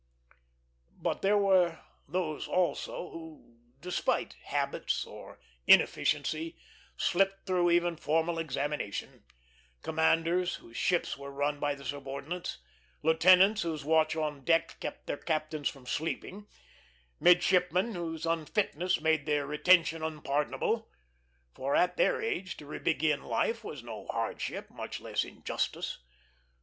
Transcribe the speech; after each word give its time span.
But 0.99 1.21
there 1.21 1.37
were 1.37 1.77
those 2.07 2.47
also 2.47 3.11
who, 3.11 3.59
despite 3.81 4.33
habits 4.45 5.05
or 5.05 5.39
inefficiency, 5.67 6.57
slipped 6.97 7.45
through 7.45 7.69
even 7.69 7.97
formal 7.97 8.39
examination; 8.39 9.25
commanders 9.83 10.55
whose 10.55 10.75
ships 10.75 11.19
were 11.19 11.29
run 11.29 11.59
by 11.59 11.75
their 11.75 11.85
subordinates, 11.85 12.57
lieutenants 13.03 13.61
whose 13.61 13.85
watch 13.85 14.15
on 14.15 14.43
deck 14.43 14.79
kept 14.79 15.05
their 15.05 15.17
captains 15.17 15.69
from 15.69 15.85
sleeping, 15.85 16.47
midshipmen 17.19 17.93
whose 17.93 18.25
unfitness 18.25 18.99
made 19.01 19.27
their 19.27 19.45
retention 19.45 20.01
unpardonable; 20.01 20.89
for 21.53 21.75
at 21.75 21.97
their 21.97 22.19
age 22.19 22.57
to 22.57 22.65
re 22.65 22.79
begin 22.79 23.21
life 23.21 23.63
was 23.63 23.83
no 23.83 24.07
hardship, 24.07 24.71
much 24.71 24.99
less 24.99 25.23
injustice. 25.23 25.99